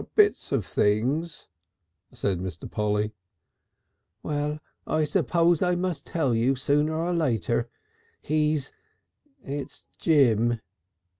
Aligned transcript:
"Bits 0.15 0.51
of 0.51 0.65
things," 0.65 1.47
said 2.11 2.39
Mr. 2.39 2.67
Polly. 2.67 3.11
"Well, 4.23 4.59
I 4.87 5.03
suppose 5.03 5.61
I 5.61 5.75
must 5.75 6.07
tell 6.07 6.33
you 6.33 6.55
sooner 6.55 6.95
or 6.95 7.13
later. 7.13 7.69
He's. 8.19 8.73
It's 9.43 9.85
Jim. 9.99 10.59